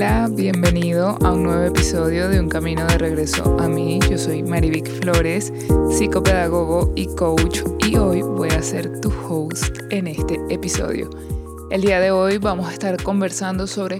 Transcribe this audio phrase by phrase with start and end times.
[0.00, 3.98] Hola, bienvenido a un nuevo episodio de Un Camino de Regreso a mí.
[4.08, 5.52] Yo soy Marivic Flores,
[5.90, 11.10] psicopedagogo y coach, y hoy voy a ser tu host en este episodio.
[11.72, 13.98] El día de hoy vamos a estar conversando sobre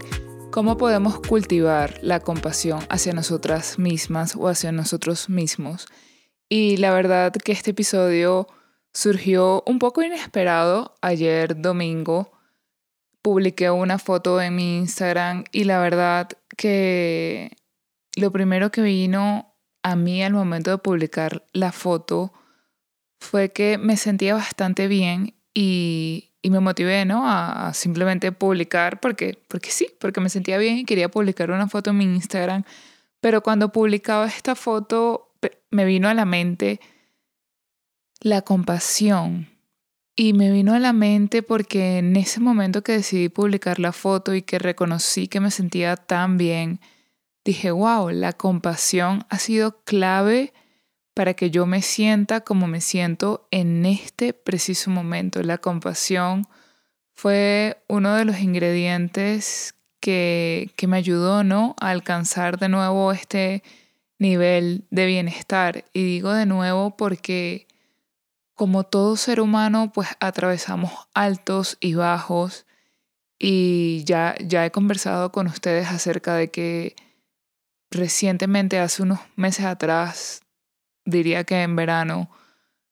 [0.51, 5.85] cómo podemos cultivar la compasión hacia nosotras mismas o hacia nosotros mismos.
[6.47, 8.47] Y la verdad que este episodio
[8.93, 12.38] surgió un poco inesperado ayer domingo
[13.21, 17.57] publiqué una foto en mi Instagram y la verdad que
[18.15, 22.33] lo primero que vino a mí al momento de publicar la foto
[23.19, 27.29] fue que me sentía bastante bien y, me motivé, ¿no?
[27.29, 31.91] A, simplemente publicar porque, porque sí, porque me sentía bien y quería publicar una foto
[31.91, 32.63] en mi Instagram.
[33.19, 35.35] Pero cuando publicaba esta foto
[35.69, 36.79] me vino a la mente
[38.21, 39.48] la compasión
[40.19, 44.35] y me vino a la mente porque en ese momento que decidí publicar la foto
[44.35, 46.81] y que reconocí que me sentía tan bien,
[47.45, 50.51] dije, wow, la compasión ha sido clave
[51.13, 55.41] para que yo me sienta como me siento en este preciso momento.
[55.41, 56.49] La compasión
[57.15, 61.77] fue uno de los ingredientes que, que me ayudó ¿no?
[61.79, 63.63] a alcanzar de nuevo este
[64.17, 65.85] nivel de bienestar.
[65.93, 67.68] Y digo de nuevo porque
[68.59, 72.65] como todo ser humano, pues atravesamos altos y bajos
[73.39, 76.93] y ya, ya he conversado con ustedes acerca de que
[77.89, 80.41] recientemente, hace unos meses atrás,
[81.05, 82.29] diría que en verano,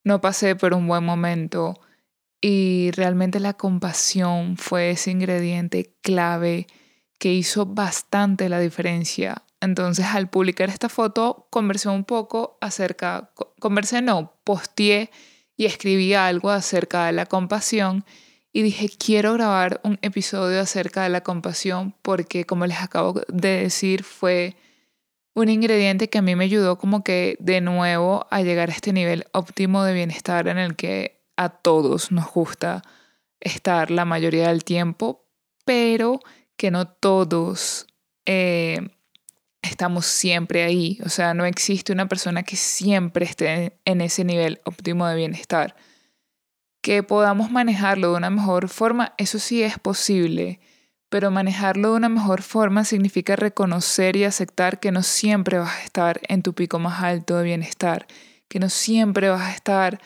[0.05, 1.77] no pasé por un buen momento
[2.39, 6.67] y realmente la compasión fue ese ingrediente clave
[7.19, 9.43] que hizo bastante la diferencia.
[9.59, 15.11] Entonces al publicar esta foto conversé un poco acerca, conversé no, posteé
[15.58, 18.05] y escribí algo acerca de la compasión
[18.53, 23.63] y dije, quiero grabar un episodio acerca de la compasión porque, como les acabo de
[23.63, 24.56] decir, fue
[25.34, 28.94] un ingrediente que a mí me ayudó como que de nuevo a llegar a este
[28.94, 32.81] nivel óptimo de bienestar en el que a todos nos gusta
[33.39, 35.28] estar la mayoría del tiempo,
[35.66, 36.19] pero
[36.56, 37.85] que no todos
[38.25, 38.89] eh,
[39.67, 41.00] estamos siempre ahí.
[41.05, 45.75] O sea, no existe una persona que siempre esté en ese nivel óptimo de bienestar.
[46.81, 50.59] Que podamos manejarlo de una mejor forma, eso sí es posible,
[51.09, 55.83] pero manejarlo de una mejor forma significa reconocer y aceptar que no siempre vas a
[55.83, 58.07] estar en tu pico más alto de bienestar,
[58.47, 60.00] que no siempre vas a estar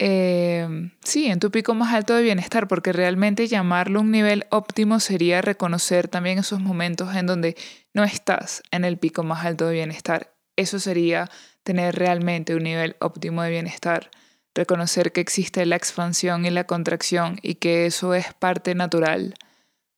[0.00, 5.00] eh, sí, en tu pico más alto de bienestar, porque realmente llamarlo un nivel óptimo
[5.00, 7.56] sería reconocer también esos momentos en donde
[7.94, 10.36] no estás en el pico más alto de bienestar.
[10.54, 11.28] Eso sería
[11.64, 14.10] tener realmente un nivel óptimo de bienestar.
[14.54, 19.34] Reconocer que existe la expansión y la contracción y que eso es parte natural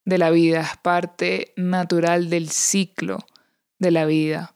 [0.07, 3.19] de la vida, es parte natural del ciclo
[3.79, 4.55] de la vida.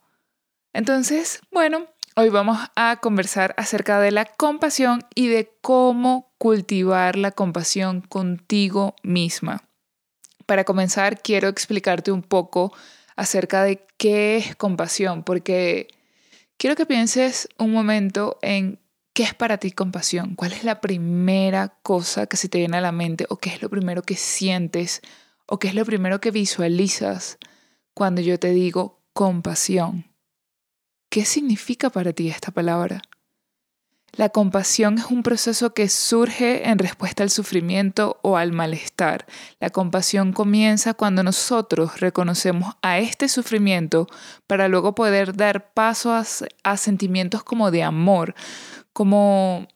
[0.73, 1.85] Entonces, bueno,
[2.17, 8.95] Hoy vamos a conversar acerca de la compasión y de cómo cultivar la compasión contigo
[9.03, 9.67] misma.
[10.45, 12.71] Para comenzar, quiero explicarte un poco
[13.17, 15.89] acerca de qué es compasión, porque
[16.55, 18.79] quiero que pienses un momento en
[19.13, 22.81] qué es para ti compasión, cuál es la primera cosa que se te viene a
[22.81, 25.01] la mente o qué es lo primero que sientes
[25.47, 27.39] o qué es lo primero que visualizas
[27.93, 30.14] cuando yo te digo compasión.
[31.15, 33.01] ¿Qué significa para ti esta palabra?
[34.17, 39.25] La compasión es un proceso que surge en respuesta al sufrimiento o al malestar.
[39.61, 44.07] La compasión comienza cuando nosotros reconocemos a este sufrimiento
[44.45, 48.35] para luego poder dar paso a, sentimientos como de amor,
[48.91, 49.69] como...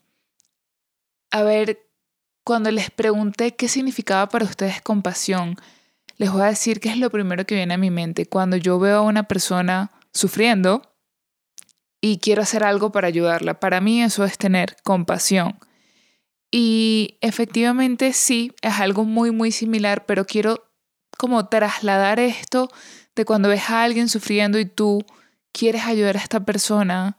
[1.32, 1.88] A ver,
[2.44, 5.56] cuando les pregunté qué significaba para ustedes compasión,
[6.18, 8.26] les voy a decir que es lo primero que viene a mi mente.
[8.26, 10.89] Cuando yo veo a una persona sufriendo,
[12.02, 13.60] y quiero hacer algo para ayudarla.
[13.60, 15.60] Para mí eso es tener compasión.
[16.52, 20.70] Y efectivamente sí, es algo muy, muy similar, pero quiero
[21.18, 22.70] como trasladar esto
[23.16, 25.06] de cuando ves a alguien sufriendo y tú
[25.52, 27.18] quieres ayudar a esta persona,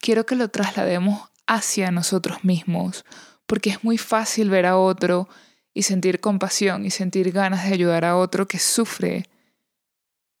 [0.00, 3.04] quiero que lo traslademos hacia nosotros mismos,
[3.46, 5.28] porque es muy fácil ver a otro
[5.72, 9.28] y sentir compasión y sentir ganas de ayudar a otro que sufre.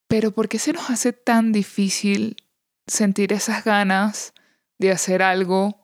[0.08, 2.36] Pero ¿por qué se nos hace tan difícil
[2.86, 4.34] sentir esas ganas
[4.78, 5.80] de hacer algo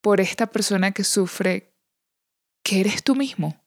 [0.00, 1.74] por esta persona que sufre,
[2.62, 3.64] que eres tú mismo,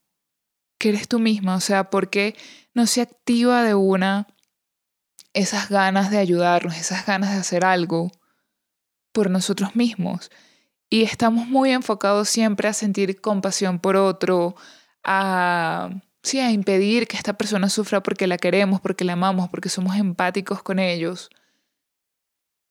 [0.77, 2.35] que eres tú misma, o sea, porque
[2.73, 4.27] no se activa de una
[5.33, 8.11] esas ganas de ayudarnos, esas ganas de hacer algo
[9.11, 10.31] por nosotros mismos.
[10.89, 14.55] Y estamos muy enfocados siempre a sentir compasión por otro,
[15.03, 15.89] a
[16.23, 19.95] sí, a impedir que esta persona sufra porque la queremos, porque la amamos, porque somos
[19.95, 21.29] empáticos con ellos.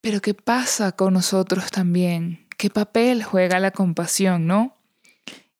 [0.06, 2.46] Pero ¿qué pasa con nosotros también?
[2.56, 4.76] ¿Qué papel juega la compasión, no?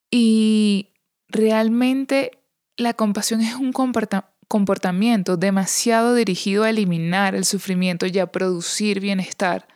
[0.09, 0.93] Y
[1.27, 2.39] realmente
[2.77, 3.73] la compasión es un
[4.47, 9.67] comportamiento demasiado dirigido a eliminar el sufrimiento y a producir bienestar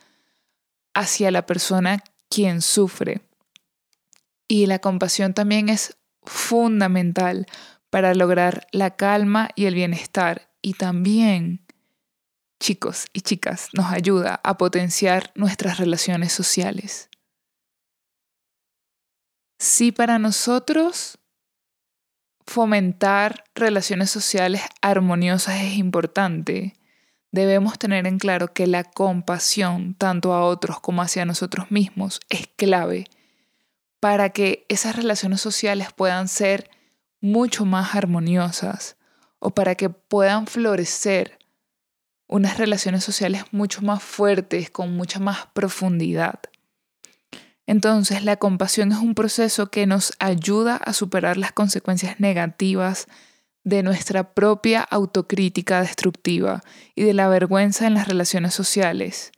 [0.95, 3.23] hacia la persona quien sufre.
[4.47, 7.47] Y la compasión también es fundamental
[7.91, 10.53] para lograr la calma y el bienestar.
[10.63, 11.67] Y también,
[12.61, 17.09] chicos y chicas, nos ayuda a potenciar nuestras relaciones sociales.
[19.59, 21.19] Si para nosotros
[22.47, 26.75] fomentar relaciones sociales armoniosas es importante,
[27.33, 32.47] debemos tener en claro que la compasión, tanto a otros como hacia nosotros mismos, es
[32.57, 33.07] clave
[34.01, 36.71] para que esas relaciones sociales puedan ser
[37.21, 38.97] mucho más armoniosas
[39.39, 41.40] o para que puedan florecer
[42.31, 46.39] unas relaciones sociales mucho más fuertes, con mucha más profundidad.
[47.67, 53.09] Entonces, la compasión es un proceso que nos ayuda a superar las consecuencias negativas
[53.65, 56.63] de nuestra propia autocrítica destructiva
[56.95, 59.33] y de la vergüenza en las relaciones sociales.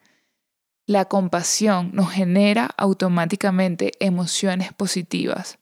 [0.87, 5.59] La compasión nos genera automáticamente emociones positivas.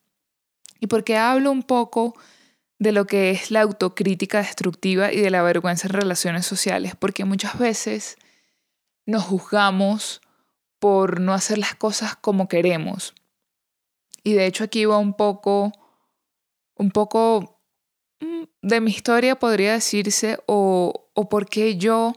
[0.80, 2.16] ¿Y por qué hablo un poco
[2.80, 6.96] de lo que es la autocrítica destructiva y de la vergüenza en relaciones sociales?
[6.98, 8.16] Porque muchas veces
[9.06, 10.22] nos juzgamos
[10.80, 13.14] por no hacer las cosas como queremos.
[14.24, 15.72] Y de hecho aquí va un poco,
[16.74, 17.60] un poco
[18.20, 22.14] mm, de mi historia, podría decirse, o, o por qué yo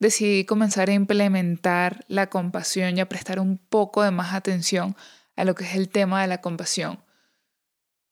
[0.00, 4.96] decidí comenzar a implementar la compasión y a prestar un poco de más atención
[5.36, 7.04] a lo que es el tema de la compasión.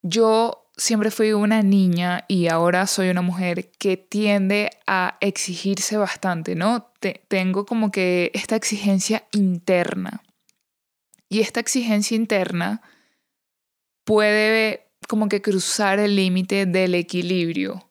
[0.02, 6.54] Yo siempre fui una niña y ahora soy una mujer que tiende a exigirse bastante,
[6.54, 6.90] ¿no?
[7.28, 10.22] tengo como que esta exigencia interna.
[11.28, 12.80] Y esta exigencia interna
[14.04, 17.90] puede como que cruzar el límite del equilibrio.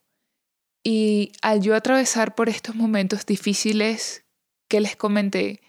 [0.84, 4.26] Y al yo atravesar por estos momentos difíciles
[4.70, 5.62] que les comenté,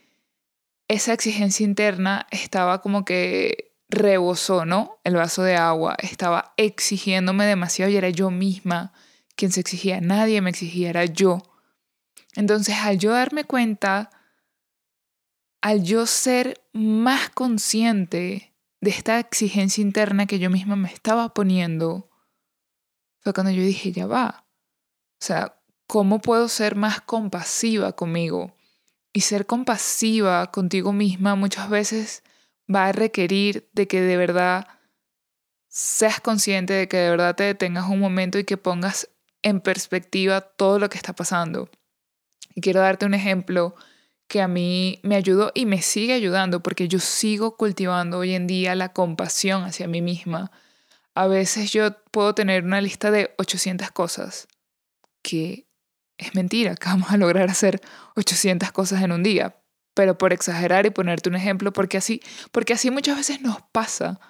[0.88, 4.98] esa exigencia interna estaba como que rebosó, ¿no?
[5.04, 5.96] El vaso de agua.
[6.02, 8.92] Estaba exigiéndome demasiado y era yo misma
[9.34, 10.00] quien se exigía.
[10.00, 11.42] Nadie me exigía, era yo.
[12.34, 14.10] Entonces, al yo darme cuenta,
[15.60, 22.10] al yo ser más consciente de esta exigencia interna que yo misma me estaba poniendo,
[23.20, 24.46] fue cuando yo dije, ya va.
[25.20, 28.54] O sea, ¿cómo puedo ser más compasiva conmigo?
[29.12, 32.22] Y ser compasiva contigo misma muchas veces
[32.72, 34.66] va a requerir de que de verdad
[35.68, 39.08] seas consciente de que de verdad te detengas un momento y que pongas
[39.42, 41.70] en perspectiva todo lo que está pasando.
[42.54, 43.74] Y quiero darte un ejemplo
[44.26, 48.46] que a mí me ayudó y me sigue ayudando porque yo sigo cultivando hoy en
[48.46, 50.50] día la compasión hacia mí misma.
[51.14, 54.48] A veces yo puedo tener una lista de 800 cosas,
[55.22, 55.66] que
[56.18, 57.80] es mentira que vamos a lograr hacer
[58.16, 59.56] 800 cosas en un día,
[59.98, 62.22] pero por exagerar y ponerte un ejemplo, porque así,
[62.52, 64.20] porque así muchas veces nos pasa.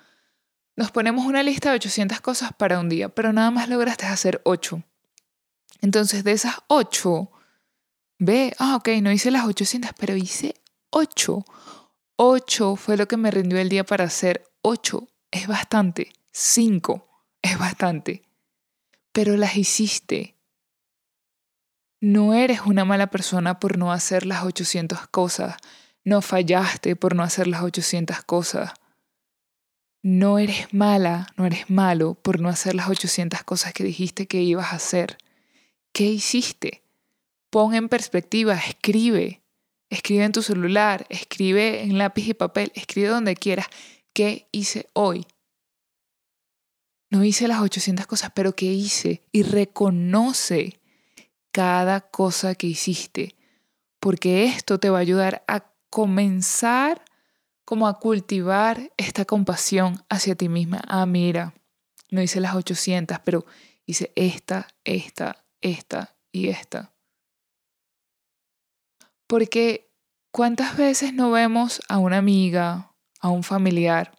[0.76, 4.40] Nos ponemos una lista de 800 cosas para un día, pero nada más lograste hacer
[4.44, 4.82] 8.
[5.82, 7.30] Entonces, de esas 8,
[8.18, 10.54] ve, ah, ok, no hice las 800, pero hice
[10.88, 11.44] 8.
[12.16, 15.06] 8 fue lo que me rindió el día para hacer 8.
[15.30, 16.14] Es bastante.
[16.32, 17.06] 5
[17.42, 18.22] es bastante.
[19.12, 20.37] Pero las hiciste.
[22.00, 25.56] No eres una mala persona por no hacer las 800 cosas.
[26.04, 28.72] No fallaste por no hacer las 800 cosas.
[30.00, 34.42] No eres mala, no eres malo por no hacer las 800 cosas que dijiste que
[34.42, 35.18] ibas a hacer.
[35.92, 36.84] ¿Qué hiciste?
[37.50, 39.42] Pon en perspectiva, escribe.
[39.90, 43.66] Escribe en tu celular, escribe en lápiz y papel, escribe donde quieras.
[44.12, 45.26] ¿Qué hice hoy?
[47.10, 49.24] No hice las 800 cosas, pero ¿qué hice?
[49.32, 50.77] Y reconoce
[51.52, 53.36] cada cosa que hiciste,
[54.00, 57.04] porque esto te va a ayudar a comenzar
[57.64, 60.80] como a cultivar esta compasión hacia ti misma.
[60.86, 61.54] Ah, mira,
[62.10, 63.44] no hice las 800, pero
[63.84, 66.92] hice esta, esta, esta y esta.
[69.26, 69.90] Porque
[70.30, 74.18] ¿cuántas veces no vemos a una amiga, a un familiar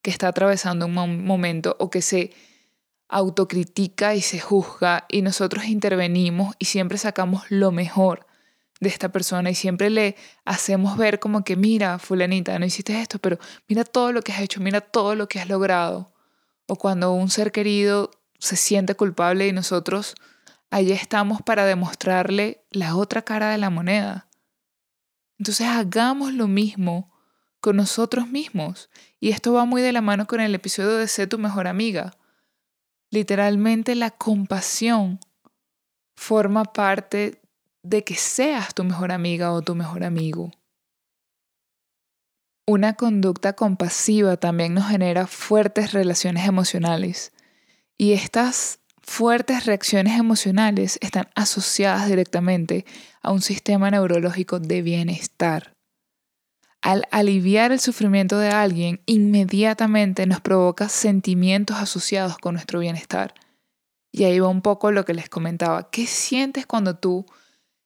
[0.00, 2.32] que está atravesando un momento o que se
[3.08, 8.26] autocritica y se juzga y nosotros intervenimos y siempre sacamos lo mejor
[8.80, 13.18] de esta persona y siempre le hacemos ver como que mira, fulanita, no hiciste esto,
[13.18, 16.12] pero mira todo lo que has hecho, mira todo lo que has logrado.
[16.66, 20.14] O cuando un ser querido se siente culpable y nosotros
[20.70, 24.28] allí estamos para demostrarle la otra cara de la moneda.
[25.38, 27.12] Entonces hagamos lo mismo
[27.60, 28.90] con nosotros mismos.
[29.20, 32.16] Y esto va muy de la mano con el episodio de Sé tu mejor amiga.
[33.14, 35.20] Literalmente la compasión
[36.16, 37.40] forma parte
[37.84, 40.50] de que seas tu mejor amiga o tu mejor amigo.
[42.66, 47.32] Una conducta compasiva también nos genera fuertes relaciones emocionales
[47.96, 52.84] y estas fuertes reacciones emocionales están asociadas directamente
[53.22, 55.73] a un sistema neurológico de bienestar.
[56.84, 63.32] Al aliviar el sufrimiento de alguien, inmediatamente nos provoca sentimientos asociados con nuestro bienestar.
[64.12, 65.90] Y ahí va un poco lo que les comentaba.
[65.90, 67.24] ¿Qué sientes cuando tú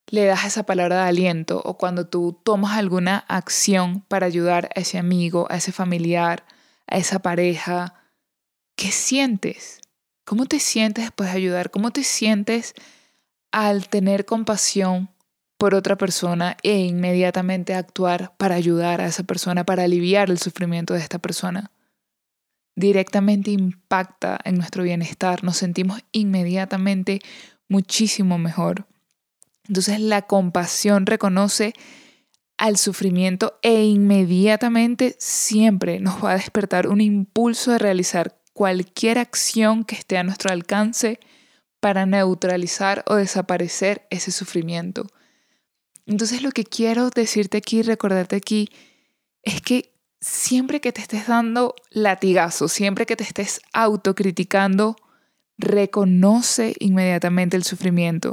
[0.09, 4.81] le das esa palabra de aliento o cuando tú tomas alguna acción para ayudar a
[4.81, 6.45] ese amigo, a ese familiar,
[6.89, 7.95] a esa pareja?
[8.75, 9.81] ¿Qué sientes?
[10.25, 11.71] ¿Cómo te sientes después de ayudar?
[11.71, 12.75] ¿Cómo te sientes
[13.53, 15.09] al tener compasión
[15.59, 20.95] por otra persona e inmediatamente actuar para ayudar a esa persona, para aliviar el sufrimiento
[20.95, 21.73] de esta persona?
[22.77, 27.21] Directamente impacta en nuestro bienestar, nos sentimos inmediatamente
[27.69, 28.87] muchísimo mejor.
[29.67, 31.75] Entonces la compasión reconoce
[32.57, 39.85] al sufrimiento e inmediatamente siempre nos va a despertar un impulso de realizar cualquier acción
[39.85, 41.21] que esté a nuestro alcance
[41.81, 45.07] para neutralizar o desaparecer ese sufrimiento.
[46.09, 48.69] Entonces lo que quiero decirte aquí, recordarte aquí,
[49.45, 54.97] es que siempre que te estés dando latigazo, siempre que te estés autocriticando,
[55.59, 58.33] reconoce inmediatamente el sufrimiento.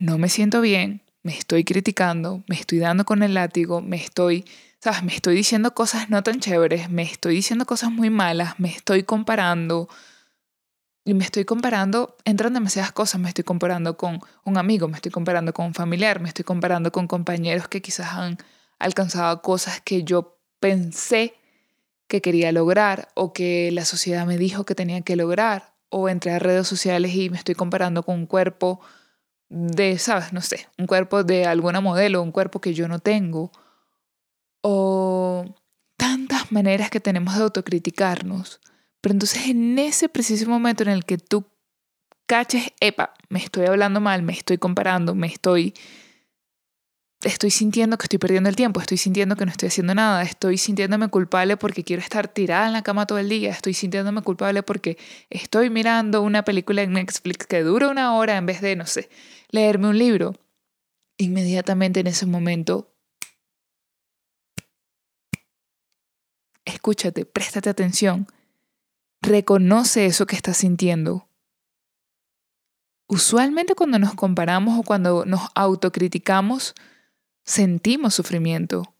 [0.00, 4.44] No me siento bien, me estoy criticando, me estoy dando con el látigo, me estoy
[4.84, 5.02] ¿sabes?
[5.02, 9.02] Me estoy diciendo cosas no tan chéveres, me estoy diciendo cosas muy malas, me estoy
[9.02, 9.88] comparando.
[11.04, 15.12] Y me estoy comparando, entran demasiadas cosas, me estoy comparando con un amigo, me estoy
[15.12, 18.38] comparando con un familiar, me estoy comparando con compañeros que quizás han
[18.78, 21.34] alcanzado cosas que yo pensé
[22.08, 25.74] que quería lograr o que la sociedad me dijo que tenía que lograr.
[25.90, 28.80] O entré a redes sociales y me estoy comparando con un cuerpo
[29.48, 30.32] de, ¿sabes?
[30.32, 33.52] No sé, un cuerpo de alguna modelo, un cuerpo que yo no tengo
[34.62, 35.44] o
[35.96, 38.60] tantas maneras que tenemos de autocriticarnos.
[39.04, 41.44] Pero entonces en ese preciso momento en el que tú
[42.24, 45.74] caches, epa, me estoy hablando mal, me estoy comparando, me estoy
[47.22, 50.56] estoy sintiendo que estoy perdiendo el tiempo, estoy sintiendo que no estoy haciendo nada, estoy
[50.56, 54.62] sintiéndome culpable porque quiero estar tirada en la cama todo el día, estoy sintiéndome culpable
[54.62, 54.96] porque
[55.28, 59.10] estoy mirando una película en Netflix que dura una hora en vez de, no sé,
[59.50, 60.32] leerme un libro.
[61.18, 62.96] Inmediatamente en ese momento
[66.64, 68.26] escúchate, préstate atención,
[69.24, 71.28] reconoce eso que estás sintiendo.
[73.06, 76.74] Usualmente cuando nos comparamos o cuando nos autocriticamos,
[77.44, 78.94] sentimos sufrimiento.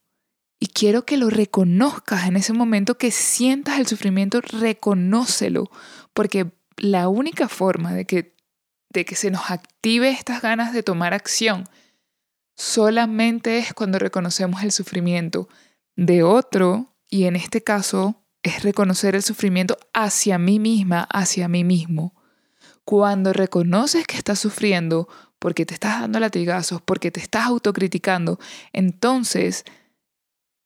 [0.60, 5.70] Y quiero que lo reconozcas en ese momento que sientas el sufrimiento, reconócelo,
[6.12, 8.36] porque la única forma de que,
[8.90, 11.64] de que se nos active estas ganas de tomar acción
[12.56, 15.48] solamente es cuando reconocemos el sufrimiento
[15.96, 21.64] de otro y en este caso es reconocer el sufrimiento hacia mí misma, hacia mí
[21.64, 22.14] mismo.
[22.84, 25.08] Cuando reconoces que estás sufriendo
[25.38, 28.38] porque te estás dando latigazos, porque te estás autocriticando,
[28.72, 29.64] entonces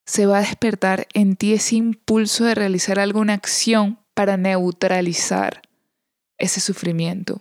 [0.05, 5.63] se va a despertar en ti ese impulso de realizar alguna acción para neutralizar
[6.37, 7.41] ese sufrimiento.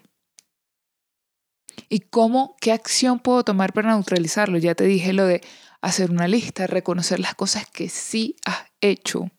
[1.89, 4.59] ¿Y cómo, qué acción puedo tomar para neutralizarlo?
[4.59, 5.41] Ya te dije lo de
[5.81, 9.31] hacer una lista, reconocer las cosas que sí has hecho.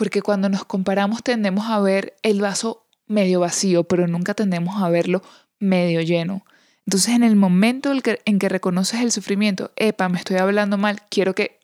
[0.00, 4.88] Porque cuando nos comparamos tendemos a ver el vaso medio vacío, pero nunca tendemos a
[4.88, 5.20] verlo
[5.58, 6.46] medio lleno.
[6.86, 11.34] Entonces en el momento en que, reconoces el sufrimiento, epa, me estoy hablando mal, quiero
[11.34, 11.60] que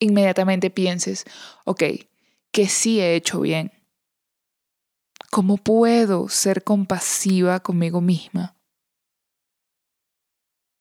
[0.00, 1.24] inmediatamente pienses,
[1.64, 1.82] ok,
[2.52, 3.72] que sí he hecho bien.
[5.30, 8.60] ¿Cómo puedo ser compasiva conmigo misma?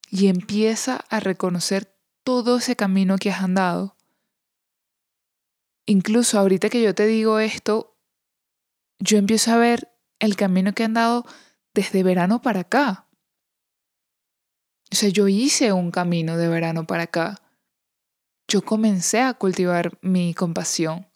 [0.10, 3.96] y empieza a reconocer todo ese camino que has andado.
[5.90, 7.98] Incluso ahorita que yo te digo esto,
[9.00, 11.26] yo empiezo a ver el camino que he andado
[11.74, 13.08] desde verano para acá.
[14.92, 17.42] O sea, yo hice un camino de verano para acá.
[18.48, 21.08] Yo comencé a cultivar mi compasión.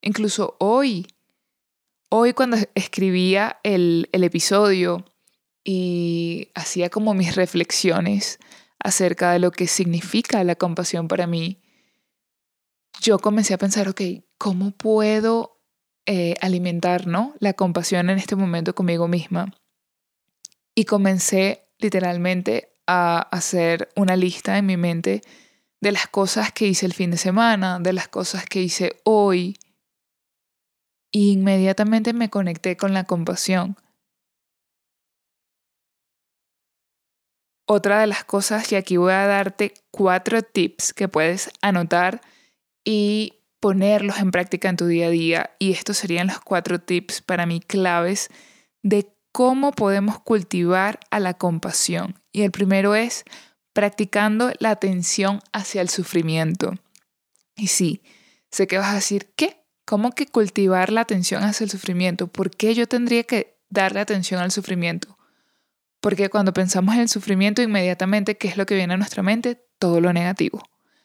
[0.00, 1.06] Incluso hoy,
[2.08, 5.04] hoy cuando escribía el, el episodio,
[5.62, 8.40] y hacía como mis reflexiones
[8.80, 11.62] acerca de lo que significa la compasión para mí,
[13.00, 14.00] yo comencé a pensar, ok,
[14.38, 15.62] ¿cómo puedo
[16.04, 17.34] eh, alimentar ¿no?
[17.38, 19.54] la compasión en este momento conmigo misma.
[20.74, 25.22] Y comencé literalmente a hacer una lista en mi mente
[25.80, 29.58] de las cosas que hice el fin de semana, de las cosas que hice hoy.
[31.12, 33.76] Y inmediatamente me conecté con la compasión.
[37.68, 42.20] Otra de las cosas, y aquí voy a darte cuatro tips que puedes anotar
[42.84, 45.50] y ponerlos en práctica en tu día a día.
[45.58, 48.28] Y estos serían los cuatro tips para mí claves
[48.82, 52.18] de cómo podemos cultivar a la compasión.
[52.32, 53.24] Y el primero es
[53.72, 56.74] practicando la atención hacia el sufrimiento.
[57.56, 58.02] Y sí,
[58.50, 59.64] sé que vas a decir, ¿qué?
[59.84, 62.28] ¿Cómo que cultivar la atención hacia el sufrimiento?
[62.28, 65.18] ¿Por qué yo tendría que darle atención al sufrimiento?
[66.00, 69.64] Porque cuando pensamos en el sufrimiento, inmediatamente, ¿qué es lo que viene a nuestra mente?
[69.78, 70.62] Todo lo negativo.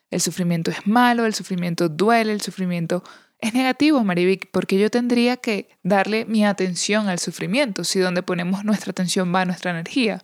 [0.09, 3.03] El sufrimiento es malo, el sufrimiento duele, el sufrimiento
[3.39, 8.63] es negativo, Marivic, porque yo tendría que darle mi atención al sufrimiento, si donde ponemos
[8.63, 10.23] nuestra atención va nuestra energía.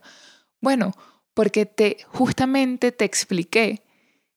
[0.60, 0.92] Bueno,
[1.34, 3.82] porque te justamente te expliqué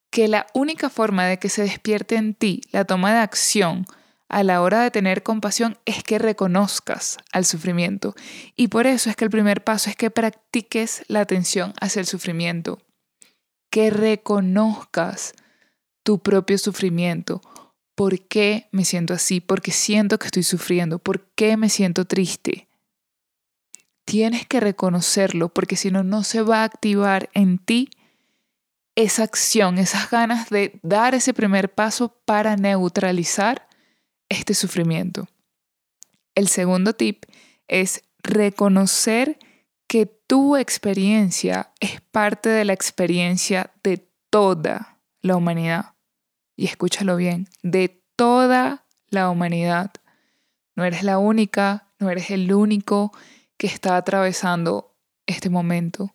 [0.09, 3.85] que la única forma de que se despierte en ti la toma de acción
[4.29, 8.15] a la hora de tener compasión es que reconozcas al sufrimiento.
[8.55, 12.07] Y por eso es que el primer paso es que practiques la atención hacia el
[12.07, 12.79] sufrimiento.
[13.69, 15.33] Que reconozcas
[16.03, 17.41] tu propio sufrimiento.
[17.95, 19.41] ¿Por qué me siento así?
[19.41, 20.99] Porque siento que estoy sufriendo.
[20.99, 22.67] ¿Por qué me siento triste?
[24.05, 27.89] Tienes que reconocerlo porque si no, no se va a activar en ti
[28.95, 33.67] esa acción, esas ganas de dar ese primer paso para neutralizar
[34.29, 35.27] este sufrimiento.
[36.35, 37.25] El segundo tip
[37.67, 39.37] es reconocer
[39.87, 45.93] que tu experiencia es parte de la experiencia de toda la humanidad.
[46.55, 49.91] Y escúchalo bien, de toda la humanidad.
[50.75, 53.11] No eres la única, no eres el único
[53.57, 54.95] que está atravesando
[55.25, 56.13] este momento.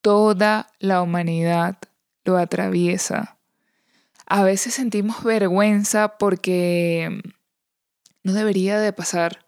[0.00, 1.78] Toda la humanidad
[2.24, 3.38] lo atraviesa
[4.32, 7.20] a veces sentimos vergüenza porque
[8.22, 9.44] no debería de pasar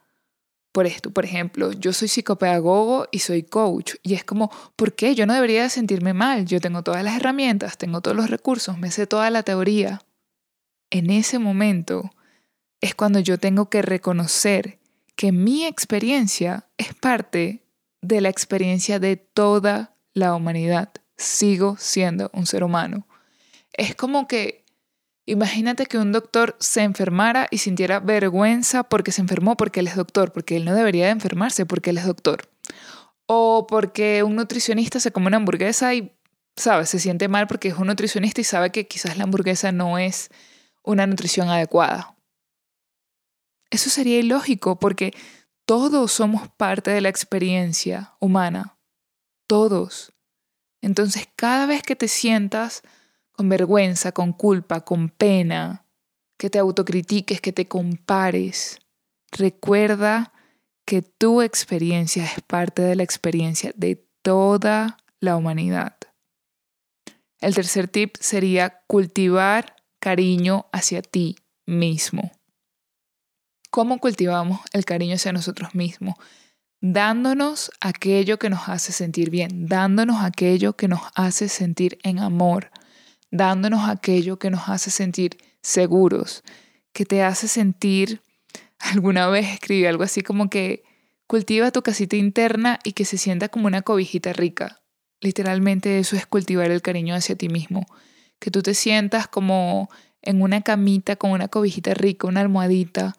[0.75, 1.13] por esto.
[1.13, 5.15] Por ejemplo, yo soy psicopedagogo y soy coach y es como, ¿por qué?
[5.15, 6.47] Yo no debería de sentirme mal.
[6.47, 10.03] Yo tengo todas las herramientas, tengo todos los recursos, me sé toda la teoría.
[10.91, 12.11] En ese momento
[12.81, 14.81] es cuando yo tengo que reconocer
[15.15, 17.63] que mi experiencia es parte
[18.03, 20.91] de la experiencia de toda la humanidad.
[21.17, 23.07] Sigo siendo un ser humano.
[23.73, 24.64] Es como que
[25.27, 29.97] Imagínate que un doctor se enfermara y sintiera vergüenza porque se enfermó, porque él es
[29.97, 32.49] doctor, porque él no debería de enfermarse porque él es doctor.
[33.27, 36.13] O porque un nutricionista se come una hamburguesa y,
[36.57, 36.91] ¿sabes?
[36.91, 40.29] Se siente mal porque es un nutricionista y sabe que quizás la hamburguesa no es
[40.83, 42.15] una nutrición adecuada.
[43.71, 45.15] Eso sería ilógico porque
[45.65, 48.77] todos somos parte de la experiencia humana.
[49.47, 50.13] Todos.
[50.83, 52.83] Entonces, cada vez que te sientas
[53.35, 55.85] con vergüenza, con culpa, con pena,
[56.39, 58.79] que te autocritiques, que te compares.
[59.33, 60.33] Recuerda
[60.85, 65.97] que tu experiencia es parte de la experiencia de toda la humanidad.
[67.41, 72.31] El tercer tip sería cultivar cariño hacia ti mismo.
[73.71, 76.15] ¿Cómo cultivamos el cariño hacia nosotros mismos?
[76.81, 82.71] Dándonos aquello que nos hace sentir bien, dándonos aquello que nos hace sentir en amor,
[83.35, 86.45] dándonos aquello que nos hace sentir seguros,
[86.93, 88.23] que te hace sentir,
[88.79, 90.85] alguna vez escribí algo así como que
[91.27, 94.83] cultiva tu casita interna y que se sienta como una cobijita rica.
[95.21, 97.87] Literalmente eso es cultivar el cariño hacia ti mismo,
[98.39, 99.91] que tú te sientas como
[100.23, 103.17] en una camita con una cobijita rica, una almohadita.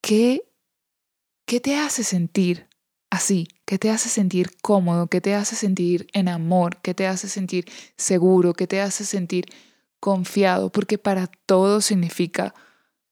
[0.00, 0.42] ¿Qué,
[1.44, 2.66] qué te hace sentir?
[3.14, 7.28] Así, que te hace sentir cómodo, que te hace sentir en amor, que te hace
[7.28, 7.64] sentir
[7.96, 9.46] seguro, que te hace sentir
[10.00, 12.54] confiado, porque para todos significa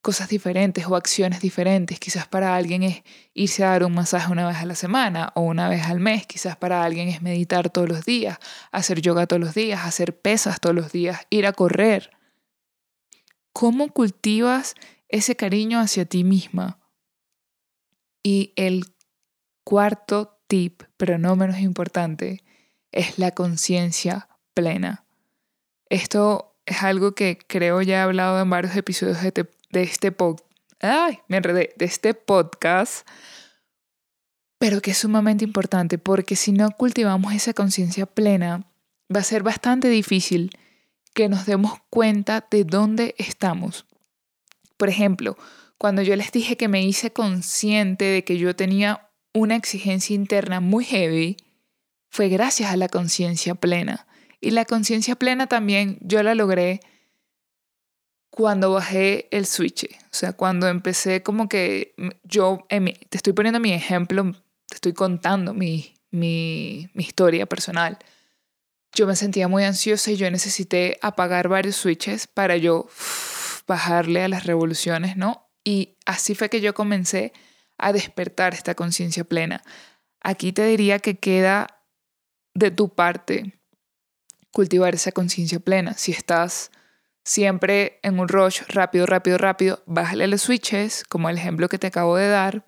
[0.03, 1.99] cosas diferentes o acciones diferentes.
[2.01, 5.43] Quizás para alguien es irse a dar un masaje una vez a la semana o
[5.43, 6.27] una vez al mes.
[6.27, 8.39] Quizás para alguien es meditar todos los días,
[8.73, 12.11] hacer yoga todos los días, hacer pesas todos los días, ir a correr.
[13.53, 14.75] ¿Cómo cultivas
[15.09, 16.79] ese cariño hacia ti misma?
[18.25, 18.92] Y el
[19.65, 22.43] Cuarto tip, pero no menos importante,
[22.91, 25.05] es la conciencia plena.
[25.89, 30.15] Esto es algo que creo ya he hablado en varios episodios de, este
[30.81, 33.07] Ay, me enredé, de este podcast,
[34.59, 38.71] pero que es sumamente importante porque si no cultivamos esa conciencia plena,
[39.15, 40.51] va a ser bastante difícil
[41.15, 43.87] que nos demos cuenta de dónde estamos.
[44.77, 45.37] Por ejemplo,
[45.79, 50.61] cuando yo les dije que me hice consciente de que yo tenía una exigencia interna
[50.61, 51.37] muy heavy,
[52.11, 54.07] fue gracias a la conciencia plena.
[54.41, 56.81] Y la conciencia plena también yo la logré
[58.31, 59.85] cuando bajé el switch.
[59.85, 64.33] O sea, cuando empecé como que yo, te estoy poniendo mi ejemplo,
[64.67, 67.99] te estoy contando mi, mi, historia personal.
[68.95, 72.89] Yo me sentía muy ansiosa y yo necesité apagar varios switches para yo
[73.67, 75.49] bajarle a las revoluciones, ¿no?
[75.65, 77.33] Y así fue que yo comencé
[77.83, 79.63] a despertar esta conciencia plena.
[80.21, 81.83] Aquí te diría que queda
[82.55, 83.59] de tu parte
[84.53, 85.95] cultivar esa conciencia plena.
[85.95, 86.71] Si estás
[87.25, 91.89] siempre en un rush rápido, rápido, rápido, bájale los switches, como el ejemplo que te
[91.89, 92.65] acabo de dar.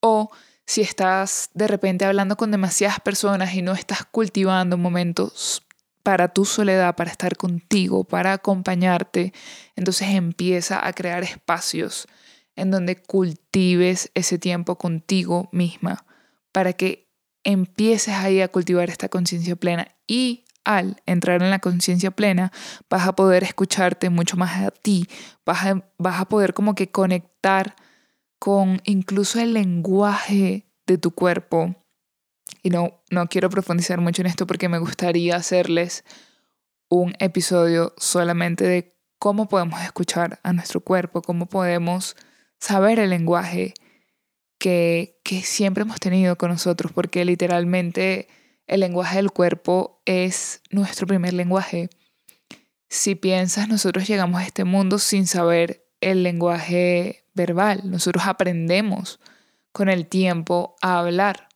[0.00, 0.30] O
[0.66, 5.64] si estás de repente hablando con demasiadas personas y no estás cultivando momentos
[6.02, 9.32] para tu soledad, para estar contigo, para acompañarte,
[9.76, 12.08] entonces empieza a crear espacios
[12.58, 16.04] en donde cultives ese tiempo contigo misma
[16.52, 17.08] para que
[17.44, 22.52] empieces ahí a cultivar esta conciencia plena y al entrar en la conciencia plena
[22.90, 25.06] vas a poder escucharte mucho más a ti,
[25.46, 27.76] vas a, vas a poder como que conectar
[28.38, 31.74] con incluso el lenguaje de tu cuerpo.
[32.62, 36.04] Y no, no quiero profundizar mucho en esto porque me gustaría hacerles
[36.88, 42.16] un episodio solamente de cómo podemos escuchar a nuestro cuerpo, cómo podemos
[42.58, 43.74] saber el lenguaje
[44.58, 48.28] que, que siempre hemos tenido con nosotros, porque literalmente
[48.66, 51.88] el lenguaje del cuerpo es nuestro primer lenguaje.
[52.88, 57.82] Si piensas, nosotros llegamos a este mundo sin saber el lenguaje verbal.
[57.84, 59.20] Nosotros aprendemos
[59.72, 61.48] con el tiempo a hablar.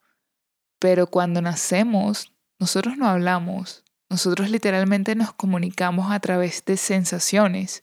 [0.79, 3.85] Pero cuando nacemos, nosotros no hablamos.
[4.09, 7.83] Nosotros literalmente nos comunicamos a través de sensaciones,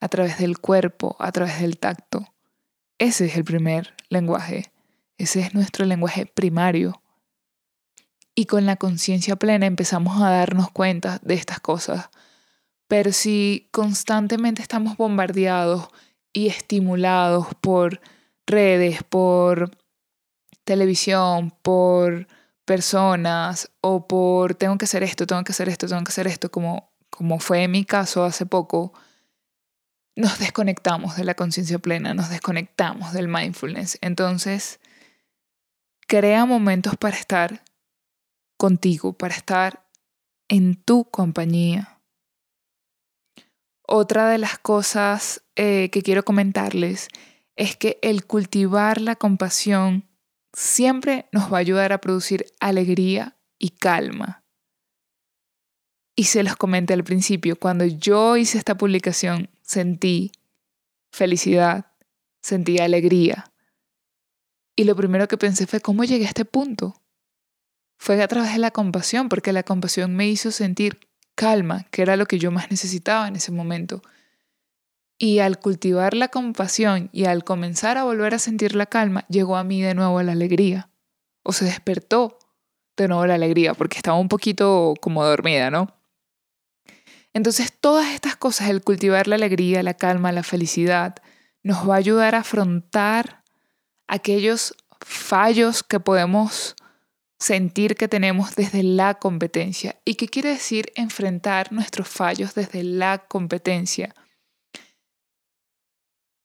[0.00, 2.33] a través del cuerpo, a través del tacto.
[2.98, 4.72] Ese es el primer lenguaje.
[5.18, 7.02] Ese es nuestro lenguaje primario.
[8.34, 12.10] Y con la conciencia plena empezamos a darnos cuenta de estas cosas.
[12.88, 15.88] Pero si constantemente estamos bombardeados
[16.32, 18.00] y estimulados por
[18.46, 19.70] redes, por
[20.64, 22.26] televisión, por
[22.64, 26.50] personas o por tengo que hacer esto, tengo que hacer esto, tengo que hacer esto,
[26.50, 28.92] como, como fue mi caso hace poco,
[30.16, 33.98] nos desconectamos de la conciencia plena, nos desconectamos del mindfulness.
[34.00, 34.80] Entonces,
[36.06, 37.64] crea momentos para estar
[38.56, 39.86] contigo, para estar
[40.48, 42.00] en tu compañía.
[43.86, 47.08] Otra de las cosas eh, que quiero comentarles
[47.56, 50.08] es que el cultivar la compasión
[50.52, 54.44] siempre nos va a ayudar a producir alegría y calma.
[56.16, 60.30] Y se los comenté al principio, cuando yo hice esta publicación sentí
[61.10, 61.86] felicidad,
[62.40, 63.50] sentí alegría.
[64.76, 67.00] Y lo primero que pensé fue, ¿cómo llegué a este punto?
[67.96, 72.16] Fue a través de la compasión, porque la compasión me hizo sentir calma, que era
[72.16, 74.02] lo que yo más necesitaba en ese momento.
[75.16, 79.56] Y al cultivar la compasión y al comenzar a volver a sentir la calma, llegó
[79.56, 80.90] a mí de nuevo la alegría.
[81.44, 82.38] O se despertó
[82.96, 85.94] de nuevo la alegría, porque estaba un poquito como dormida, ¿no?
[87.34, 91.16] Entonces todas estas cosas, el cultivar la alegría, la calma, la felicidad,
[91.62, 93.42] nos va a ayudar a afrontar
[94.06, 96.76] aquellos fallos que podemos
[97.38, 100.00] sentir que tenemos desde la competencia.
[100.04, 104.14] ¿Y qué quiere decir enfrentar nuestros fallos desde la competencia?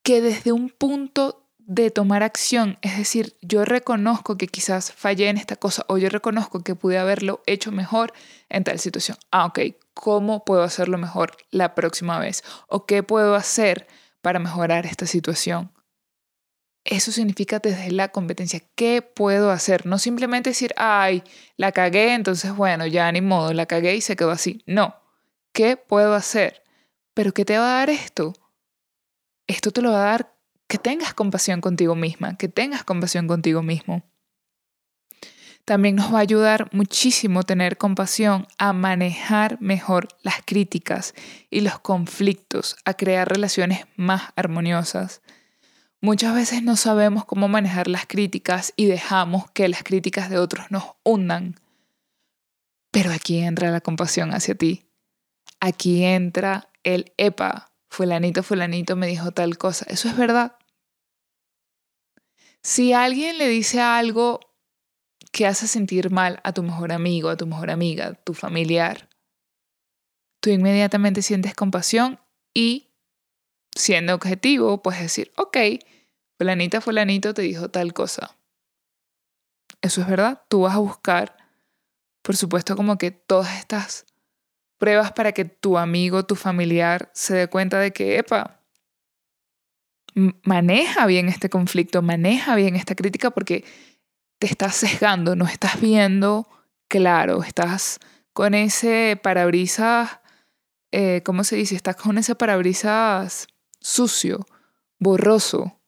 [0.03, 5.37] Que desde un punto de tomar acción, es decir, yo reconozco que quizás fallé en
[5.37, 8.11] esta cosa o yo reconozco que pude haberlo hecho mejor
[8.49, 9.17] en tal situación.
[9.31, 9.59] Ah, ok,
[9.99, 12.41] ¿cómo puedo hacerlo mejor la próxima vez?
[12.69, 13.85] ¿O qué puedo hacer
[14.21, 15.73] para mejorar esta situación?
[16.85, 19.85] Eso significa desde la competencia, ¿qué puedo hacer?
[19.85, 21.21] No simplemente decir, ay,
[21.57, 24.63] la cagué, entonces bueno, ya ni modo, la cagué y se quedó así.
[24.65, 24.95] No,
[25.51, 26.63] ¿qué puedo hacer?
[27.13, 28.31] Pero ¿qué te va a dar esto?
[29.47, 30.33] Esto te lo va a dar
[30.67, 34.09] que tengas compasión contigo misma, que tengas compasión contigo mismo.
[35.69, 41.13] También nos va a ayudar muchísimo tener compasión a manejar mejor las críticas
[41.51, 45.21] y los conflictos, a crear relaciones más armoniosas.
[46.01, 50.71] Muchas veces no sabemos cómo manejar las críticas y dejamos que las críticas de otros
[50.71, 51.53] nos hundan.
[52.89, 54.89] Pero aquí entra la compasión hacia ti.
[55.59, 57.71] Aquí entra el EPA.
[57.91, 59.85] Fulanito, fulanito me dijo tal cosa.
[59.87, 60.55] Eso es verdad.
[62.63, 64.48] Si alguien le dice algo
[65.31, 69.09] que hace sentir mal a tu mejor amigo, a tu mejor amiga, tu familiar,
[70.41, 72.19] tú inmediatamente sientes compasión
[72.53, 72.89] y
[73.75, 75.57] siendo objetivo, puedes decir, ok,
[76.37, 78.35] fulanita, fulanito te dijo tal cosa.
[79.81, 81.37] Eso es verdad, tú vas a buscar,
[82.21, 84.05] por supuesto, como que todas estas
[84.77, 88.59] pruebas para que tu amigo, tu familiar se dé cuenta de que, epa,
[90.43, 93.63] maneja bien este conflicto, maneja bien esta crítica porque
[94.39, 96.47] te estás sesgando, no estás viendo
[96.89, 97.99] claro, estás
[98.33, 100.19] con ese parabrisas,
[100.91, 101.75] eh, ¿cómo se dice?
[101.75, 103.47] Estás con ese parabrisas
[103.79, 104.45] sucio,
[104.97, 105.79] borroso.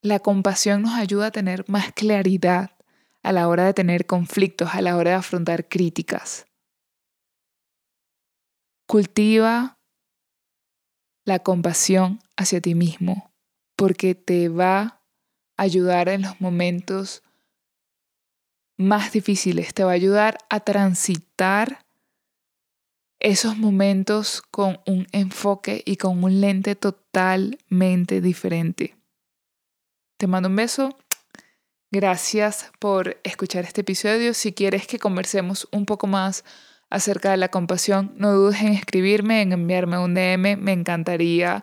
[0.00, 2.70] La compasión nos ayuda a tener más claridad
[3.22, 6.46] a la hora de tener conflictos, a la hora de afrontar críticas.
[8.86, 9.78] Cultiva
[11.24, 13.32] la compasión hacia ti mismo
[13.76, 15.03] porque te va
[15.56, 17.22] ayudar en los momentos
[18.76, 21.84] más difíciles, te va a ayudar a transitar
[23.20, 28.96] esos momentos con un enfoque y con un lente totalmente diferente.
[30.18, 30.98] Te mando un beso.
[31.90, 34.34] Gracias por escuchar este episodio.
[34.34, 36.44] Si quieres que conversemos un poco más
[36.90, 40.56] acerca de la compasión, no dudes en escribirme, en enviarme un DM.
[40.56, 41.60] Me encantaría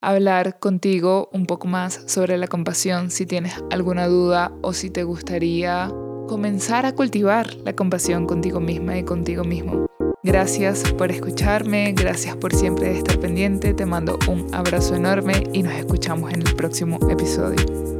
[0.00, 5.04] hablar contigo un poco más sobre la compasión si tienes alguna duda o si te
[5.04, 5.90] gustaría
[6.28, 9.86] comenzar a cultivar la compasión contigo misma y contigo mismo.
[10.22, 15.72] Gracias por escucharme, gracias por siempre estar pendiente, te mando un abrazo enorme y nos
[15.72, 17.99] escuchamos en el próximo episodio.